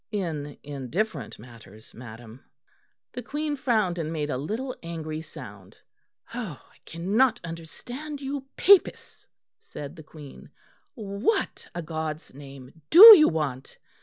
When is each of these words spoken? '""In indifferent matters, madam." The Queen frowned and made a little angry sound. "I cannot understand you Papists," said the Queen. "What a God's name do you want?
'""In 0.11 0.57
indifferent 0.63 1.37
matters, 1.37 1.93
madam." 1.93 2.43
The 3.11 3.21
Queen 3.21 3.55
frowned 3.55 3.99
and 3.99 4.11
made 4.11 4.31
a 4.31 4.37
little 4.39 4.75
angry 4.81 5.21
sound. 5.21 5.79
"I 6.33 6.57
cannot 6.87 7.39
understand 7.43 8.19
you 8.19 8.47
Papists," 8.57 9.27
said 9.59 9.95
the 9.95 10.01
Queen. 10.01 10.49
"What 10.95 11.67
a 11.75 11.83
God's 11.83 12.33
name 12.33 12.81
do 12.89 13.15
you 13.15 13.27
want? 13.29 13.77